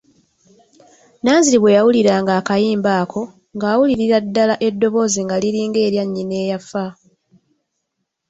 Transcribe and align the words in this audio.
Nanziri 1.23 1.57
bwe 1.59 1.75
yawuliranga 1.77 2.31
akayimba 2.39 2.91
ako 3.01 3.21
ng'awulirira 3.55 4.17
ddala 4.25 4.55
eddoboozi 4.67 5.19
nga 5.25 5.35
liringa 5.43 5.79
erya 5.87 6.03
nnyina 6.05 6.35
eyafa. 6.43 6.85